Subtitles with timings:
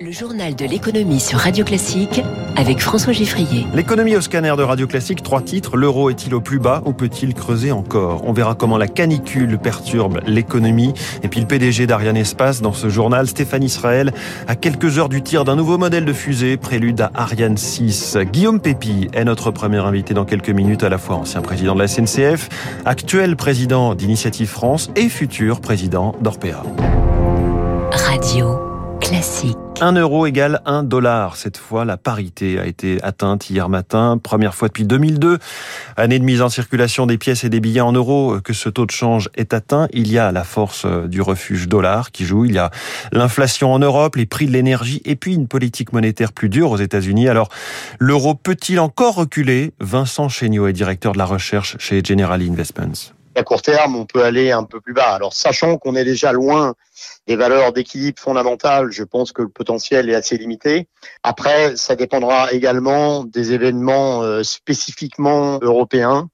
[0.00, 2.22] Le journal de l'économie sur Radio Classique
[2.54, 3.66] avec François Giffrier.
[3.74, 5.76] L'économie au scanner de Radio Classique, trois titres.
[5.76, 8.22] L'euro est-il au plus bas ou peut-il creuser encore?
[8.24, 10.94] On verra comment la canicule perturbe l'économie.
[11.24, 14.12] Et puis le PDG d'Ariane Espace dans ce journal, Stéphane Israël,
[14.46, 18.18] à quelques heures du tir d'un nouveau modèle de fusée, prélude à Ariane 6.
[18.30, 21.80] Guillaume Pépi est notre premier invité dans quelques minutes, à la fois ancien président de
[21.80, 22.48] la SNCF,
[22.84, 26.62] actuel président d'Initiative France et futur président d'Orpea.
[27.90, 28.67] Radio
[29.08, 29.56] Classique.
[29.80, 31.36] 1 euro égale 1 dollar.
[31.36, 34.20] Cette fois, la parité a été atteinte hier matin.
[34.22, 35.38] Première fois depuis 2002.
[35.96, 38.84] Année de mise en circulation des pièces et des billets en euros que ce taux
[38.84, 39.88] de change est atteint.
[39.94, 42.44] Il y a la force du refuge dollar qui joue.
[42.44, 42.70] Il y a
[43.10, 46.78] l'inflation en Europe, les prix de l'énergie et puis une politique monétaire plus dure aux
[46.78, 47.28] États-Unis.
[47.28, 47.48] Alors,
[47.98, 49.72] l'euro peut-il encore reculer?
[49.80, 53.14] Vincent Chéniaud est directeur de la recherche chez General Investments.
[53.34, 55.14] À court terme, on peut aller un peu plus bas.
[55.14, 56.74] Alors, sachant qu'on est déjà loin
[57.26, 60.88] des valeurs d'équilibre fondamentales, je pense que le potentiel est assez limité.
[61.22, 66.28] Après, ça dépendra également des événements euh, spécifiquement européens.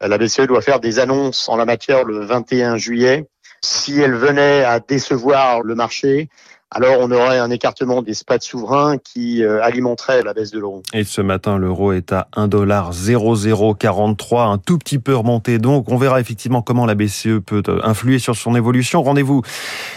[0.00, 3.26] La BCE doit faire des annonces en la matière le 21 juillet.
[3.62, 6.28] Si elle venait à décevoir le marché,
[6.70, 10.82] alors on aurait un écartement des spreads souverains qui euh, alimenterait la baisse de l'euro.
[10.92, 15.58] Et ce matin, l'euro est à 1,0043, un tout petit peu remonté.
[15.58, 19.02] Donc, on verra effectivement comment la BCE peut euh, influer sur son évolution.
[19.02, 19.42] Rendez-vous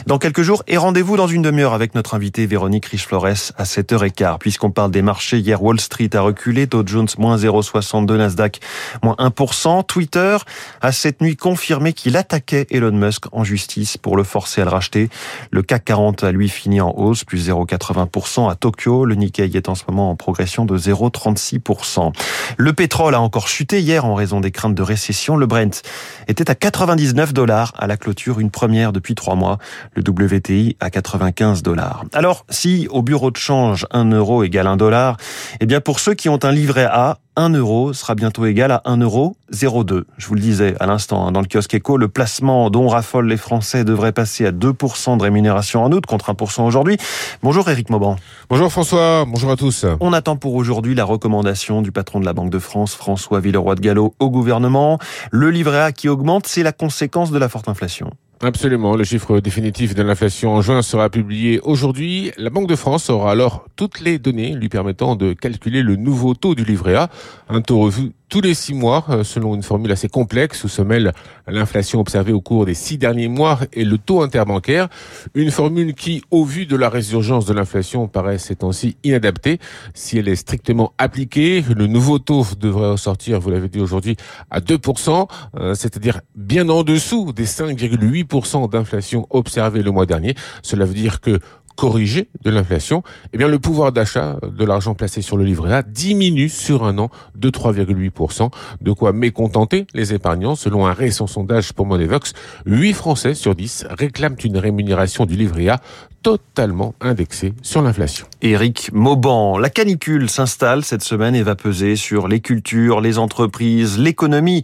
[0.06, 4.38] dans quelques jours et rendez-vous dans une demi-heure avec notre invité Véronique Riche-Flores à 7h15.
[4.38, 8.60] Puisqu'on parle des marchés, hier Wall Street a reculé, Dow Jones moins 0,62, Nasdaq
[9.02, 9.84] moins 1%.
[9.86, 10.38] Twitter
[10.82, 14.70] a cette nuit confirmé qu'il attaquait Elon Musk en justice pour le forcer à le
[14.70, 15.10] racheter.
[15.50, 19.06] Le CAC 40 a lui fini en hausse, plus 0,80% à Tokyo.
[19.06, 22.12] Le Nikkei est en ce moment en progression de 0,36%.
[22.58, 25.36] Le pétrole a encore chuté hier en raison des craintes de récession.
[25.36, 25.82] Le Brent
[26.28, 29.58] était à 99 dollars à la clôture, une première depuis trois mois.
[29.94, 32.04] Le WTI à 95 dollars.
[32.14, 35.18] Alors, si au bureau de change 1 euro égale 1 dollar,
[35.60, 38.82] eh bien pour ceux qui ont un livret A, 1 euro sera bientôt égal à
[38.86, 40.08] 1 euro 02.
[40.18, 43.28] Je vous le disais à l'instant, hein, dans le kiosque éco, le placement dont raffolent
[43.28, 46.98] les Français devrait passer à 2% de rémunération en août contre 1% aujourd'hui.
[47.44, 48.16] Bonjour Éric Mauban.
[48.50, 49.86] Bonjour François, bonjour à tous.
[50.00, 53.76] On attend pour aujourd'hui la recommandation du patron de la Banque de France, François Villeroy
[53.76, 54.98] de Gallo, au gouvernement.
[55.30, 58.12] Le livret A qui augmente, c'est la conséquence de la forte inflation.
[58.42, 58.96] Absolument.
[58.96, 62.32] Le chiffre définitif de l'inflation en juin sera publié aujourd'hui.
[62.38, 66.36] La Banque de France aura alors toutes les données lui permettant de calculer le nouveau
[66.36, 67.10] taux du livret A,
[67.50, 70.82] un taux revu tous les six mois, euh, selon une formule assez complexe où se
[70.82, 71.14] mêle
[71.48, 74.90] l'inflation observée au cours des six derniers mois et le taux interbancaire.
[75.34, 79.60] Une formule qui, au vu de la résurgence de l'inflation, paraît ces temps-ci inadaptée.
[79.94, 84.18] Si elle est strictement appliquée, le nouveau taux devrait ressortir, vous l'avez dit aujourd'hui,
[84.52, 90.36] à 2%, euh, c'est-à-dire bien en dessous des 5,8% d'inflation observée le mois dernier.
[90.64, 91.40] Cela veut dire que
[91.78, 95.84] corrigé de l'inflation, eh bien le pouvoir d'achat de l'argent placé sur le livret A
[95.84, 98.50] diminue sur un an de 3,8%.
[98.82, 100.56] De quoi mécontenter les épargnants.
[100.56, 102.34] Selon un récent sondage pour Monevox,
[102.66, 105.80] 8 Français sur 10 réclament une rémunération du livret A
[106.28, 108.28] totalement indexée sur l'inflation.
[108.42, 113.98] Éric Mauban, la canicule s'installe cette semaine et va peser sur les cultures, les entreprises,
[113.98, 114.62] l'économie.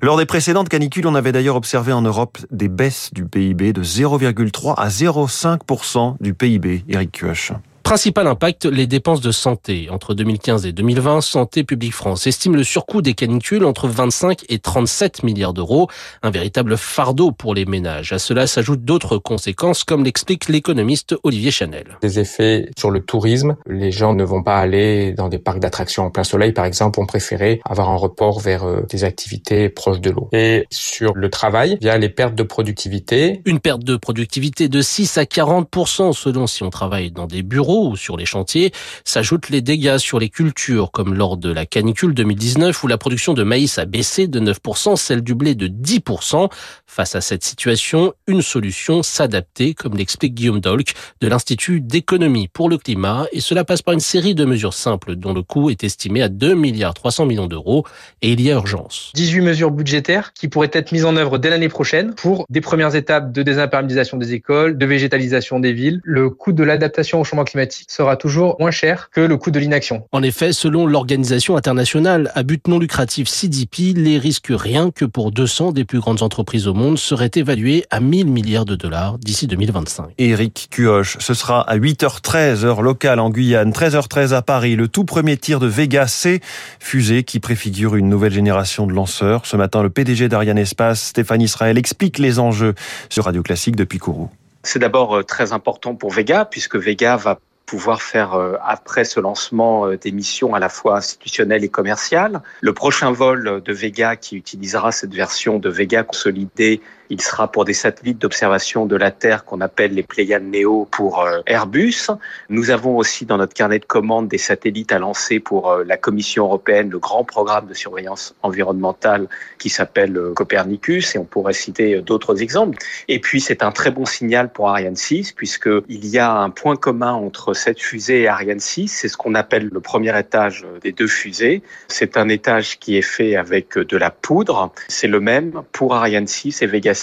[0.00, 3.84] Lors des précédentes canicules, on avait d'ailleurs observé en Europe des baisses du PIB de
[3.84, 6.82] 0,3 à 0,5% du PIB.
[6.88, 7.52] Éric Cuoche.
[7.92, 9.88] Principal impact, les dépenses de santé.
[9.90, 14.60] Entre 2015 et 2020, Santé publique France estime le surcoût des canicules entre 25 et
[14.60, 15.88] 37 milliards d'euros.
[16.22, 18.14] Un véritable fardeau pour les ménages.
[18.14, 21.98] À cela s'ajoutent d'autres conséquences, comme l'explique l'économiste Olivier Chanel.
[22.00, 23.56] Des effets sur le tourisme.
[23.66, 26.98] Les gens ne vont pas aller dans des parcs d'attractions en plein soleil, par exemple,
[26.98, 30.30] ont préféré avoir un report vers euh, des activités proches de l'eau.
[30.32, 33.42] Et sur le travail, via les pertes de productivité.
[33.44, 37.81] Une perte de productivité de 6 à 40% selon si on travaille dans des bureaux
[37.96, 38.72] sur les chantiers,
[39.04, 43.34] s'ajoutent les dégâts sur les cultures, comme lors de la canicule 2019 où la production
[43.34, 46.50] de maïs a baissé de 9%, celle du blé de 10%.
[46.86, 52.68] Face à cette situation, une solution, s'adapter, comme l'explique Guillaume Dolk de l'Institut d'économie pour
[52.68, 55.84] le climat, et cela passe par une série de mesures simples dont le coût est
[55.84, 57.84] estimé à 2 milliards 300 millions d'euros,
[58.20, 59.10] et il y a urgence.
[59.14, 62.94] 18 mesures budgétaires qui pourraient être mises en œuvre dès l'année prochaine pour des premières
[62.94, 66.00] étapes de désimperméabilisation des écoles, de végétalisation des villes.
[66.04, 69.58] Le coût de l'adaptation au changement climatique sera toujours moins cher que le coût de
[69.58, 70.06] l'inaction.
[70.12, 75.32] En effet, selon l'organisation internationale à but non lucratif CDP, les risques rien que pour
[75.32, 79.46] 200 des plus grandes entreprises au monde seraient évalués à 1000 milliards de dollars d'ici
[79.46, 80.10] 2025.
[80.18, 85.04] Éric Cuoche, ce sera à 8h13 heure locale en Guyane, 13h13 à Paris, le tout
[85.04, 86.40] premier tir de Vega C,
[86.80, 89.46] fusée qui préfigure une nouvelle génération de lanceurs.
[89.46, 92.74] Ce matin, le PDG d'Ariane Espace, Stéphane Israël, explique les enjeux
[93.08, 94.30] sur Radio Classique depuis Kourou.
[94.62, 97.38] C'est d'abord euh, très important pour Vega puisque Vega va
[97.72, 102.42] pouvoir faire, euh, après ce lancement, euh, des missions à la fois institutionnelles et commerciales.
[102.60, 106.82] Le prochain vol de Vega qui utilisera cette version de Vega consolidée
[107.12, 111.20] il sera pour des satellites d'observation de la Terre qu'on appelle les Pléiades Neo pour
[111.20, 112.06] euh, Airbus.
[112.48, 115.98] Nous avons aussi dans notre carnet de commandes des satellites à lancer pour euh, la
[115.98, 119.28] Commission européenne, le grand programme de surveillance environnementale
[119.58, 122.78] qui s'appelle euh, Copernicus et on pourrait citer d'autres exemples.
[123.08, 126.76] Et puis c'est un très bon signal pour Ariane 6 puisqu'il y a un point
[126.76, 130.92] commun entre cette fusée et Ariane 6, c'est ce qu'on appelle le premier étage des
[130.92, 131.62] deux fusées.
[131.88, 134.72] C'est un étage qui est fait avec de la poudre.
[134.88, 136.94] C'est le même pour Ariane 6 et Vega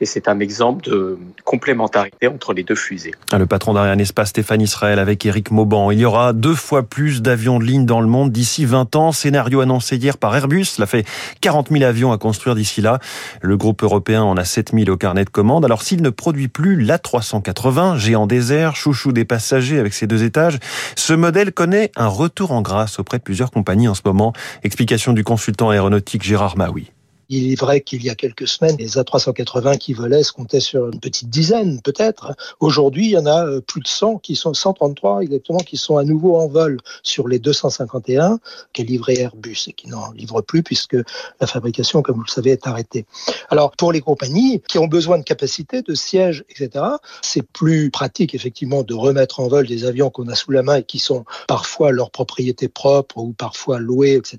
[0.00, 3.12] et c'est un exemple de complémentarité entre les deux fusées.
[3.32, 5.90] Ah, le patron d'Ariane Espace, Stéphane Israël, avec Eric Mauban.
[5.90, 9.12] Il y aura deux fois plus d'avions de ligne dans le monde d'ici 20 ans.
[9.12, 10.64] Scénario annoncé hier par Airbus.
[10.64, 11.04] Cela fait
[11.40, 13.00] 40 000 avions à construire d'ici là.
[13.40, 15.64] Le groupe européen en a 7 000 au carnet de commande.
[15.64, 20.58] Alors s'il ne produit plus l'A380, géant désert, chouchou des passagers avec ses deux étages,
[20.94, 24.32] ce modèle connaît un retour en grâce auprès de plusieurs compagnies en ce moment.
[24.62, 26.92] Explication du consultant aéronautique Gérard Maui.
[27.30, 30.88] Il est vrai qu'il y a quelques semaines, les A380 qui volaient se comptaient sur
[30.88, 32.32] une petite dizaine, peut-être.
[32.58, 35.98] Aujourd'hui, il y en a euh, plus de 100 qui sont, 133 exactement, qui sont
[35.98, 38.38] à nouveau en vol sur les 251
[38.72, 40.96] qu'est livré Airbus et qui n'en livrent plus puisque
[41.38, 43.04] la fabrication, comme vous le savez, est arrêtée.
[43.50, 46.82] Alors, pour les compagnies qui ont besoin de capacité, de sièges, etc.,
[47.20, 50.76] c'est plus pratique, effectivement, de remettre en vol des avions qu'on a sous la main
[50.76, 54.38] et qui sont parfois leur propriété propre ou parfois loués, etc.,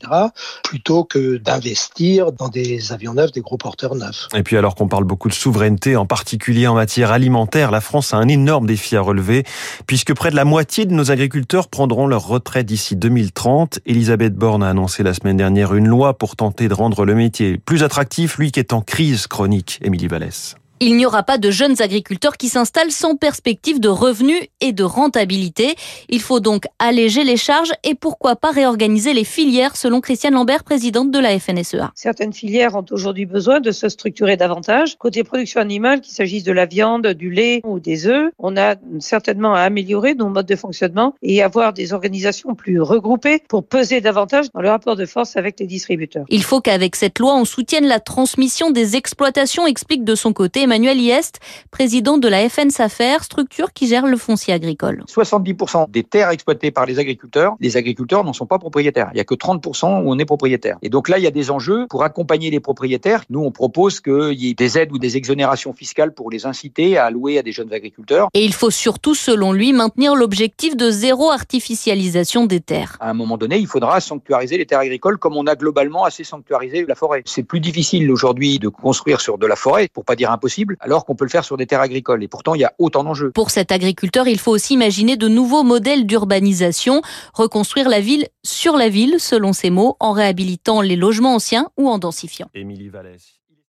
[0.63, 4.27] plutôt que d'investir dans des des avions neufs, des gros porteurs neufs.
[4.33, 8.13] Et puis alors qu'on parle beaucoup de souveraineté, en particulier en matière alimentaire, la France
[8.13, 9.43] a un énorme défi à relever,
[9.85, 13.79] puisque près de la moitié de nos agriculteurs prendront leur retraite d'ici 2030.
[13.85, 17.57] Elisabeth Borne a annoncé la semaine dernière une loi pour tenter de rendre le métier
[17.57, 19.79] plus attractif, lui qui est en crise chronique.
[19.83, 20.55] Émilie Vallès.
[20.81, 24.83] Il n'y aura pas de jeunes agriculteurs qui s'installent sans perspective de revenus et de
[24.83, 25.75] rentabilité.
[26.07, 30.63] Il faut donc alléger les charges et pourquoi pas réorganiser les filières, selon Christiane Lambert,
[30.63, 31.91] présidente de la FNSEA.
[31.95, 34.97] Certaines filières ont aujourd'hui besoin de se structurer davantage.
[34.97, 38.75] Côté production animale, qu'il s'agisse de la viande, du lait ou des œufs, on a
[38.99, 43.99] certainement à améliorer nos modes de fonctionnement et avoir des organisations plus regroupées pour peser
[43.99, 46.23] davantage dans le rapport de force avec les distributeurs.
[46.29, 50.67] Il faut qu'avec cette loi, on soutienne la transmission des exploitations, explique de son côté
[50.69, 51.39] Emmanuel Iest,
[51.71, 55.03] président de la FN Safer, structure qui gère le foncier agricole.
[55.07, 59.09] 70% des terres exploitées par les agriculteurs, les agriculteurs n'en sont pas propriétaires.
[59.13, 60.77] Il n'y a que 30% où on est propriétaire.
[60.83, 63.23] Et donc là, il y a des enjeux pour accompagner les propriétaires.
[63.31, 66.99] Nous, on propose qu'il y ait des aides ou des exonérations fiscales pour les inciter
[66.99, 68.27] à louer à des jeunes agriculteurs.
[68.35, 72.95] Et il faut surtout, selon lui, maintenir l'objectif de zéro artificialisation des terres.
[72.99, 76.23] À un moment donné, il faudra sanctuariser les terres agricoles comme on a globalement assez
[76.23, 77.23] sanctuarisé la forêt.
[77.25, 81.05] C'est plus difficile aujourd'hui de construire sur de la forêt, pour pas dire impossible alors
[81.05, 82.23] qu'on peut le faire sur des terres agricoles.
[82.23, 83.31] Et pourtant, il y a autant d'enjeux.
[83.31, 87.01] Pour cet agriculteur, il faut aussi imaginer de nouveaux modèles d'urbanisation,
[87.33, 91.89] reconstruire la ville sur la ville, selon ses mots, en réhabilitant les logements anciens ou
[91.89, 92.49] en densifiant.
[92.53, 93.39] Émilie Vallès.